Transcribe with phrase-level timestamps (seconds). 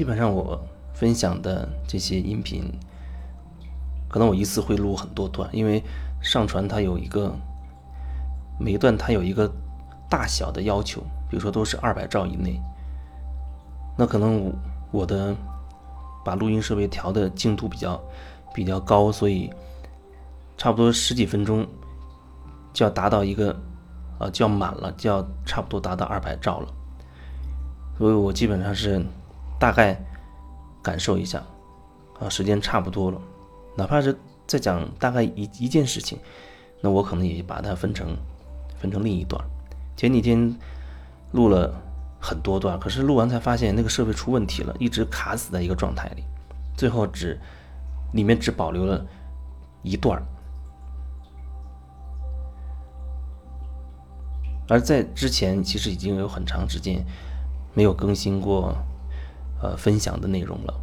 [0.00, 0.58] 基本上我
[0.94, 2.64] 分享的这些音频，
[4.08, 5.84] 可能我一次会录很多段，因为
[6.22, 7.36] 上传它有一个
[8.58, 9.52] 每一段它有一个
[10.08, 12.58] 大小的要求，比如说都是二百兆以内，
[13.98, 14.52] 那可能我
[14.90, 15.36] 我的
[16.24, 18.02] 把录音设备调的精度比较
[18.54, 19.52] 比较高，所以
[20.56, 21.66] 差不多十几分钟
[22.72, 23.54] 就要达到一个
[24.18, 26.68] 呃就要满了，就要差不多达到二百兆了，
[27.98, 29.04] 所以我基本上是。
[29.60, 29.94] 大概
[30.82, 31.44] 感受一下，
[32.18, 33.20] 啊，时间差不多了，
[33.76, 36.18] 哪怕是在讲大概一一件事情，
[36.80, 38.16] 那我可能也把它分成
[38.78, 39.38] 分成另一段。
[39.96, 40.56] 前几天
[41.32, 41.78] 录了
[42.18, 46.24] 很多段，可是录完才发现那个设备出问题了，一直卡死在一个状态里，
[46.74, 47.38] 最后只
[48.12, 49.06] 里面只保留了
[49.82, 50.22] 一段
[54.68, 57.04] 而在之前其实已经有很长时间
[57.74, 58.74] 没有更新过。
[59.62, 60.74] 呃，分享的内容了。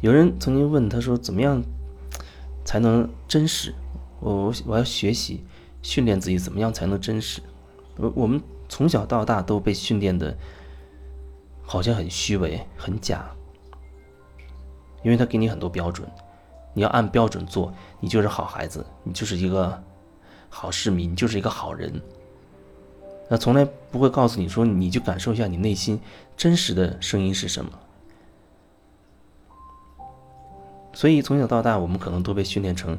[0.00, 1.62] 有人曾经问他说：“怎么样
[2.64, 3.74] 才能真实？”
[4.20, 5.44] 我我要学习
[5.82, 7.42] 训练自己，怎么样才能真实？
[7.96, 10.36] 我我们从小到大都被训练的，
[11.62, 13.30] 好像很虚伪、很假，
[15.02, 16.08] 因为他给你很多标准，
[16.72, 19.82] 你要按标准做，你就是好孩子，你就是一个
[20.48, 22.00] 好市民，你就是一个好人。
[23.28, 25.98] 那从来不会告诉你说，你就感受一下你内心
[26.36, 27.70] 真实的声音是什么。
[30.92, 32.96] 所以从小到大，我们可能都被训练成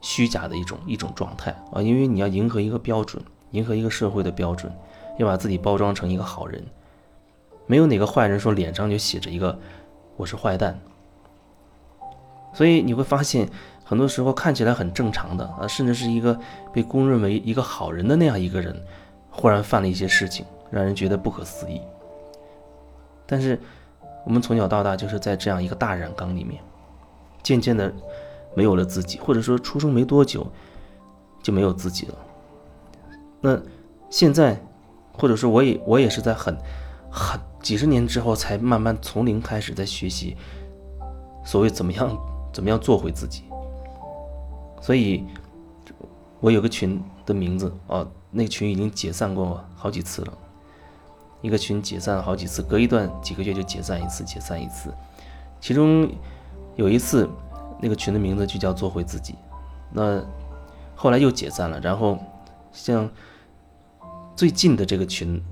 [0.00, 4.72] 虚假的一种一种状态啊，因为你要迎合一个标准，迎合一个社会的标准，
[5.18, 6.64] 要把自己包装成一个好人。
[7.66, 9.58] 没有哪个坏人说脸上就写着一个
[10.16, 10.80] 我是坏蛋。
[12.54, 13.50] 所以你会发现，
[13.84, 16.38] 很多时候看起来很正常的啊，甚至是一个
[16.72, 18.80] 被公认为一个好人的那样一个人。
[19.36, 21.82] 忽然犯了一些事情，让人觉得不可思议。
[23.26, 23.60] 但是，
[24.24, 26.62] 我们从小到大就是在这样一个大染缸里面，
[27.42, 27.92] 渐渐的
[28.54, 30.46] 没有了自己，或者说出生没多久
[31.42, 32.14] 就没有自己了。
[33.42, 33.60] 那
[34.08, 34.58] 现在，
[35.12, 36.56] 或者说我也我也是在很
[37.10, 40.34] 很几十年之后才慢慢从零开始在学习，
[41.44, 42.18] 所谓怎么样
[42.54, 43.44] 怎么样做回自己。
[44.80, 45.26] 所以，
[46.40, 48.06] 我有个群的名字啊。
[48.36, 50.32] 那个群已经解散过好几次了，
[51.40, 54.92] 一个群解散了好几次，隔一段几个月就解散一次，解散一次。
[55.58, 56.06] 其中
[56.74, 57.26] 有一次，
[57.80, 59.36] 那个群的名字就叫做回自己。
[59.90, 60.22] 那
[60.94, 62.18] 后来又解散了，然后
[62.72, 63.08] 像
[64.36, 65.42] 最近的这个群，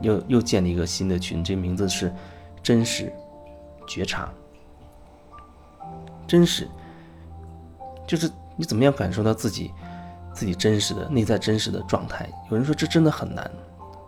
[0.00, 2.10] 又又建了一个新的群，这名字是
[2.62, 3.12] 真实
[3.86, 4.32] 觉察。
[6.26, 6.66] 真实
[8.06, 9.70] 就是你怎么样感受到自己。
[10.36, 13.50] 自己真实的内在真实的状态，有人说这真的很难，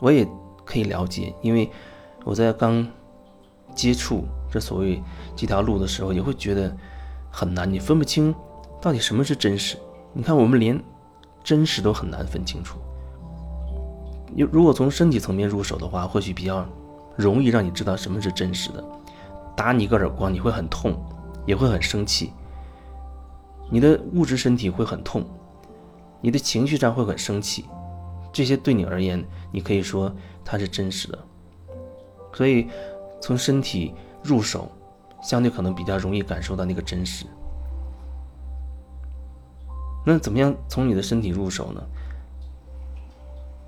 [0.00, 0.26] 我也
[0.64, 1.70] 可以了解，因为
[2.24, 2.86] 我在刚
[3.74, 5.02] 接触这所谓
[5.36, 6.74] 这条路的时候，也会觉得
[7.30, 8.34] 很难，你分不清
[8.80, 9.76] 到底什么是真实。
[10.14, 10.82] 你看，我们连
[11.42, 12.78] 真实都很难分清楚。
[14.34, 16.66] 你如果从身体层面入手的话，或许比较
[17.16, 18.82] 容易让你知道什么是真实的。
[19.54, 20.96] 打你一个耳光，你会很痛，
[21.44, 22.32] 也会很生气，
[23.70, 25.22] 你的物质身体会很痛。
[26.24, 27.66] 你的情绪上会很生气，
[28.32, 30.10] 这些对你而言，你可以说
[30.42, 31.18] 它是真实的。
[32.32, 32.66] 所以，
[33.20, 33.92] 从身体
[34.22, 34.72] 入手，
[35.22, 37.26] 相对可能比较容易感受到那个真实。
[40.06, 41.82] 那怎么样从你的身体入手呢？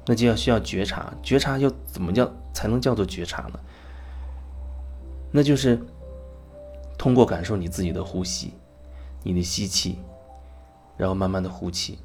[0.06, 3.60] 那就要需要觉察，觉察又怎么叫才能叫做觉察呢？
[5.30, 5.78] 那就是
[6.96, 8.54] 通过感受你自己的呼吸，
[9.22, 9.98] 你的吸气，
[10.96, 11.98] 然后慢慢的呼气。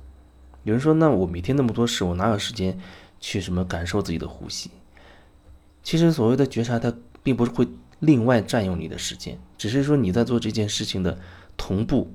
[0.64, 2.80] 有人说：“那我每天那么多事，我哪有时间
[3.20, 4.70] 去什么感受自己的呼吸？”
[5.82, 7.68] 其实所谓的觉察，它并不是会
[8.00, 11.20] 另外占用你的时间，只是说你在做这件事情的
[11.58, 12.12] 同步，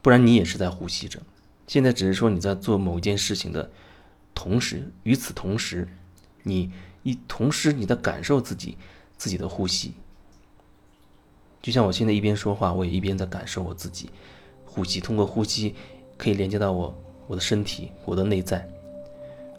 [0.00, 1.20] 不然你也是在呼吸着。
[1.66, 3.70] 现在只是说你在做某一件事情的
[4.34, 5.88] 同时，与此同时，
[6.44, 6.70] 你
[7.02, 8.78] 一同时你在感受自己
[9.16, 9.94] 自己的呼吸。
[11.60, 14.10] 就像我现在一边说话，我也一边在感受我自己
[14.64, 15.74] 呼吸，通过呼吸。
[16.22, 16.96] 可以连接到我
[17.26, 18.64] 我的身体，我的内在，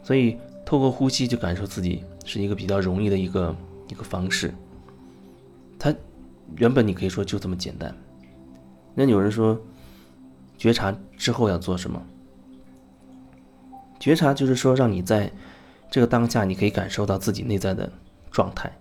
[0.02, 3.54] 所以透过呼吸就感受自己是一个比较容易的一个
[3.88, 4.54] 一个方式。
[5.78, 5.94] 它
[6.56, 7.94] 原本你可以说就这么简单。
[8.94, 9.60] 那有人说，
[10.56, 12.02] 觉察之后要做什么？
[14.00, 15.30] 觉察就是说，让你在
[15.90, 17.92] 这个当下，你可以感受到自己内在的
[18.30, 18.72] 状态。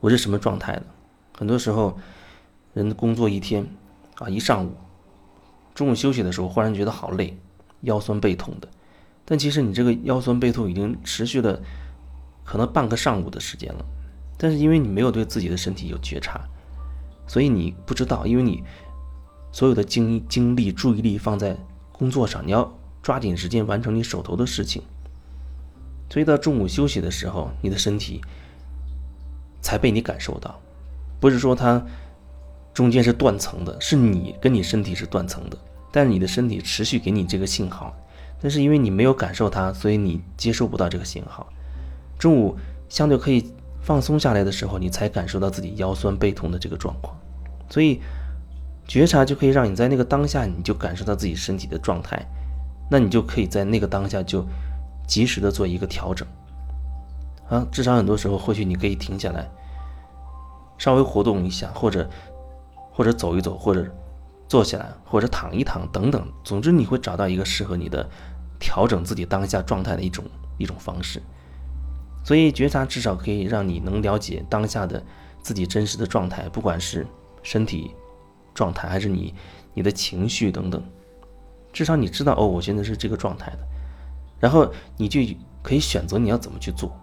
[0.00, 0.82] 我是什么状态的？
[1.38, 1.96] 很多时候，
[2.74, 3.66] 人工作一天
[4.16, 4.72] 啊，一上午。
[5.74, 7.36] 中午休息的时候，忽然觉得好累，
[7.82, 8.68] 腰酸背痛的。
[9.24, 11.60] 但其实你这个腰酸背痛已经持续了
[12.44, 13.84] 可能半个上午的时间了，
[14.36, 16.40] 但是因为你没有对自己的身体有觉察，
[17.26, 18.62] 所以你不知道，因为你
[19.52, 21.56] 所有的精精力、注意力放在
[21.92, 22.70] 工作上，你要
[23.00, 24.82] 抓紧时间完成你手头的事情，
[26.10, 28.20] 所以到中午休息的时候，你的身体
[29.60, 30.60] 才被你感受到，
[31.20, 31.82] 不是说它
[32.72, 35.58] 中间是断层的，是你跟你身体是断层的，
[35.90, 37.94] 但是你的身体持续给你这个信号。
[38.40, 41.46] 但是因为你没有感受它，所以你接收不到这个信号。
[42.18, 42.56] 中午
[42.88, 47.16] 相对可以放松下来的时候，你才感受到自己腰酸背痛的这个状况。
[47.70, 48.00] 所以
[48.86, 52.20] 觉察就可以让你在那个当下，你就感受到自己身体的状态，
[52.90, 54.44] 那你就可以在那个当下就
[55.06, 56.26] 及时的做一个调整。
[57.48, 59.48] 啊，至少很多时候，或许你可以停下来，
[60.78, 62.08] 稍微活动一下，或者
[62.92, 63.84] 或者走一走，或者
[64.48, 66.24] 坐下来，或者躺一躺等等。
[66.44, 68.08] 总之，你会找到一个适合你的。
[68.64, 70.24] 调整自己当下状态的一种
[70.56, 71.20] 一种方式，
[72.24, 75.02] 所以觉察至少可以让你能了解当下的
[75.42, 77.04] 自己真实的状态，不管是
[77.42, 77.90] 身体
[78.54, 79.34] 状态还是你
[79.74, 80.80] 你的情绪等等，
[81.72, 83.58] 至少你知道哦，我现在是这个状态的，
[84.38, 85.18] 然后你就
[85.60, 86.96] 可以选择你要怎么去做，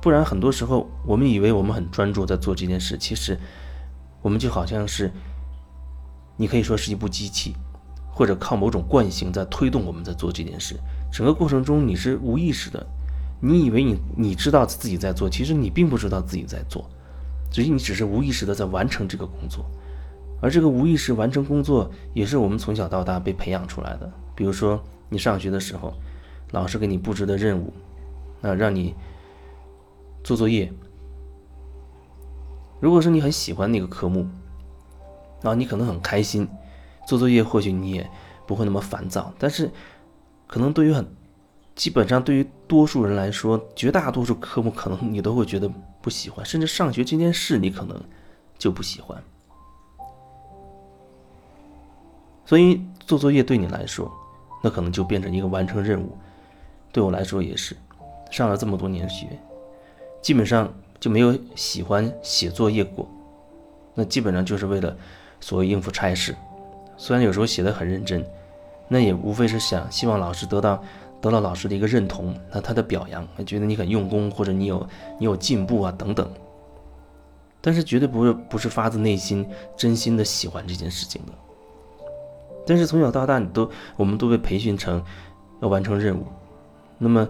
[0.00, 3.36] 不然很多时候我们以为我们很专注在做这件事，其实
[4.26, 5.12] 我们就好像是
[6.36, 7.54] 你可以说是一部机器。
[8.16, 10.74] 或者靠某种惯性在推动我们在做这件事，
[11.12, 12.86] 整个过程中你是无意识的，
[13.42, 16.88] 你以为你你知道自己在做，其实你并不知道自己在做，
[17.52, 19.66] 所以你只是无意识的在完成这个工作，
[20.40, 24.10] 而这个无意识完成工作也是我们从小到大被培养出来的。
[24.34, 25.92] 比如说你上学的时候，
[26.52, 27.70] 老师给你布置的任务，
[28.40, 28.94] 那让你
[30.24, 30.72] 做作业，
[32.80, 34.26] 如果是你很喜欢那个科目，
[35.42, 36.48] 那你可能很开心。
[37.06, 38.10] 做作业或许你也
[38.48, 39.70] 不会那么烦躁，但是
[40.48, 41.06] 可能对于很
[41.76, 45.70] 基本上对于多数人来说，绝大多数科目可能你都会觉得
[46.02, 47.96] 不喜欢，甚至上学这件事你可能
[48.58, 49.22] 就不喜欢。
[52.44, 54.12] 所以做作业对你来说，
[54.60, 56.18] 那可能就变成一个完成任务。
[56.90, 57.76] 对我来说也是，
[58.32, 59.28] 上了这么多年学，
[60.20, 63.08] 基本上就没有喜欢写作业过，
[63.94, 64.96] 那基本上就是为了
[65.40, 66.34] 所谓应付差事。
[66.96, 68.24] 虽然有时候写的很认真，
[68.88, 70.82] 那也无非是想希望老师得到
[71.20, 74.86] 得到老师的一个认同，那他的表扬，觉得你很用功或者你有
[75.18, 76.30] 你有进步啊等等。
[77.60, 79.44] 但是绝对不是不是发自内心
[79.76, 81.32] 真心的喜欢这件事情的。
[82.64, 85.02] 但是从小到大，你都我们都被培训成
[85.60, 86.24] 要完成任务，
[86.96, 87.28] 那么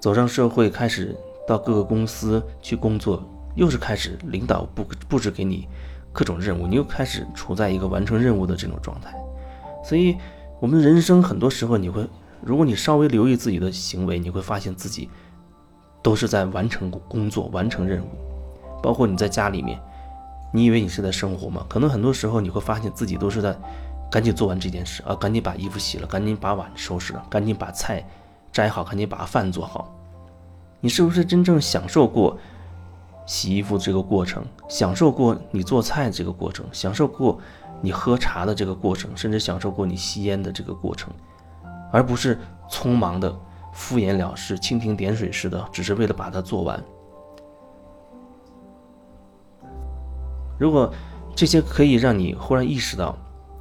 [0.00, 1.16] 走上社会，开始
[1.50, 3.22] 到各个公司去工作，
[3.56, 5.66] 又是开始领导布布置给你。
[6.12, 9.16] 各种任务，你又开始处在一个完成任务的这种状态，
[9.84, 10.16] 所以，
[10.58, 12.04] 我们人生很多时候，你会，
[12.42, 15.08] 如果你稍微留意自己的行为，你会发现自己
[16.02, 18.08] 都是在完成工作、完成任务。
[18.82, 19.80] 包括你在家里面，
[20.52, 21.64] 你以为你是在生活吗？
[21.68, 23.56] 可能很多时候你会发现自己都是在
[24.10, 28.04] 赶紧做完这件事啊，赶紧把衣服洗了，赶紧把碗收拾了，赶紧把菜
[28.50, 29.94] 摘好，赶紧把饭做好。
[30.80, 32.36] 你是不是真正享受过？
[33.26, 37.38] 洗衣服这个过程，享受过你做菜这个过程，享受过
[37.80, 41.12] 你喝茶的这个过程，甚至享受过你吸烟的这个过程，
[41.92, 42.36] 而不是
[42.68, 43.32] 匆忙的
[43.72, 46.82] 敷衍了事、蜻蜓点水似的，只是为了把它做完。
[50.58, 50.92] 如果
[51.36, 53.16] 这些可以让你忽然意识到，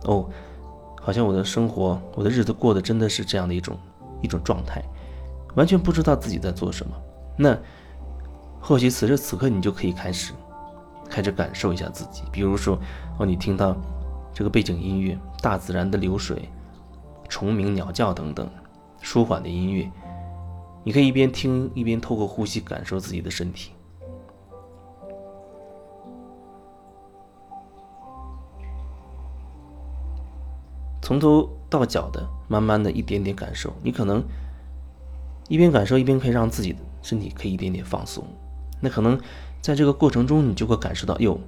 [0.05, 0.27] 哦，
[0.99, 3.77] 好像我的生活、我的日子过得真的是这样的一种
[4.23, 4.83] 一种状态，
[5.53, 6.91] 完全不知道自己在做什么，
[7.39, 7.57] 那。
[8.61, 10.33] 或许此时此刻，你就可以开始，
[11.09, 12.23] 开始感受一下自己。
[12.29, 12.77] 比如说，
[13.17, 13.73] 哦，你听到
[14.33, 16.49] 这个背景音乐，大自然的流水、
[17.29, 18.47] 虫鸣、鸟叫等等，
[19.01, 19.89] 舒缓的音乐，
[20.83, 23.71] 你可以一边听一边透过呼吸感受自己的身体，
[31.01, 33.73] 从头到脚的，慢慢的一点点感受。
[33.81, 34.21] 你可能
[35.47, 38.25] 一边感受一边可以让自己的身体可以一点点放松。
[38.81, 39.19] 那可能
[39.61, 41.39] 在这个过程中，你就会感受到，哟，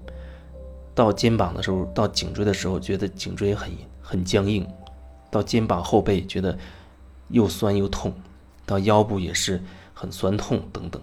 [0.94, 4.66] 到肩膀的时候，到颈椎的时候，觉得颈椎很很僵硬；
[5.30, 6.58] 到肩膀后背，觉得
[7.30, 8.12] 又酸又痛；
[8.66, 9.62] 到腰部也是
[9.94, 11.02] 很酸痛等等。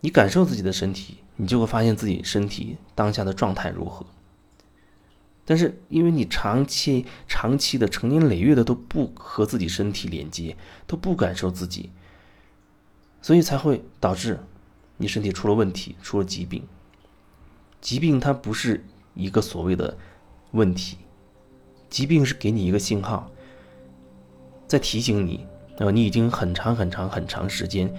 [0.00, 4.04] 你感受自己的身体，你就会发现自己身体当下的状态如何。
[5.44, 11.90] 但是，因为你长期、长期的、成年累月的都不和自己身体连接，都不感受自己，
[13.22, 14.38] 所以才会导致。
[14.98, 16.62] 你身体出了问题，出了疾病。
[17.80, 19.96] 疾病它不是一个所谓的
[20.52, 20.96] 问题，
[21.90, 23.28] 疾病是给你一个信号，
[24.68, 25.44] 在提醒你，
[25.78, 27.92] 呃，你已经很长很长很长时间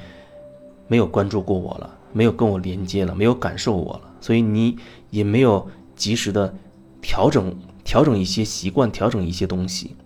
[0.87, 4.77] 没有关注过我了，没有跟我连接了，没有感受我了，所以你
[5.09, 6.55] 也没有及时的
[7.01, 7.53] 调整
[7.83, 9.97] 调整一些习惯，调整一些东西，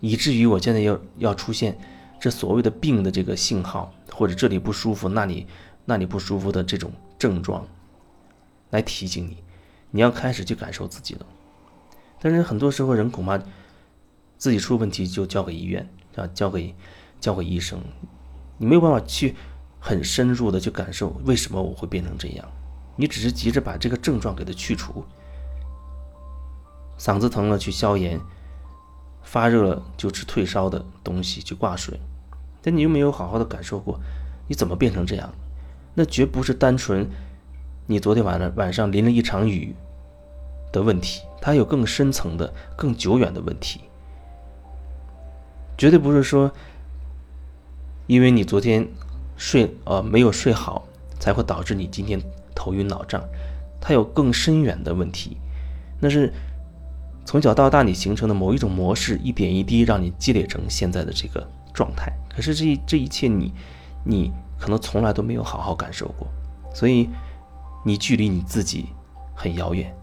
[0.00, 1.78] 以至于我现在要要出现
[2.22, 5.44] 这所谓的病的这个信号，或者这里不舒服，那里
[5.84, 7.66] 那里不舒服的这种症状，
[8.70, 9.42] 来提醒你，
[9.90, 11.26] 你要开始去感受自己了。
[12.20, 13.36] 但是很多时候人恐怕
[14.38, 16.72] 自己出问题就交给医院啊，交给
[17.20, 17.80] 交给医生。
[18.56, 19.34] 你没有办法去
[19.80, 22.48] 很深入的去感受为什么我会变成这样，
[22.94, 25.04] 你只是急着把这个症状给它去除，
[26.96, 28.20] 嗓子疼了去消炎，
[29.24, 32.00] 发热了就吃退烧的东西去挂水，
[32.62, 34.00] 但你又没有好好的感受过
[34.46, 35.30] 你怎么变成这样，
[35.94, 37.06] 那绝不是单纯
[37.86, 39.74] 你昨天晚上晚上淋了一场雨
[40.72, 43.80] 的问题，它有更深层的、更久远的问题，
[45.76, 46.50] 绝对不是说。
[48.08, 48.86] 因为你昨天
[49.36, 50.86] 睡呃没有睡好，
[51.20, 52.20] 才会导致你今天
[52.52, 53.22] 头晕脑胀，
[53.80, 55.36] 它有更深远的问题，
[56.00, 56.30] 那是
[57.24, 62.12] 从小到大你形成的某一种模式，一点一滴让你积累成现在的这个状态。
[62.34, 63.52] 可是这这一切你
[64.04, 66.26] 你可能从来都没有好好感受过，
[66.74, 67.08] 所以
[67.84, 68.86] 你距离你自己
[69.34, 69.94] 很遥远。